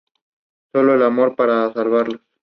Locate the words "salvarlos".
1.73-2.21